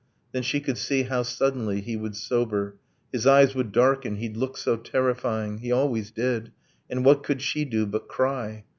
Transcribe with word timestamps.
Then 0.31 0.41
she 0.41 0.61
could 0.61 0.79
see 0.79 1.03
how, 1.03 1.21
suddenly, 1.21 1.79
he 1.79 1.95
would 1.95 2.15
sober, 2.15 2.75
His 3.11 3.27
eyes 3.27 3.53
would 3.53 3.71
darken, 3.71 4.15
he'd 4.15 4.35
look 4.35 4.57
so 4.57 4.75
terrifying 4.75 5.59
He 5.59 5.71
always 5.71 6.09
did 6.09 6.51
and 6.89 7.05
what 7.05 7.21
could 7.21 7.39
she 7.39 7.65
do 7.65 7.85
but 7.85 8.07
cry? 8.07 8.63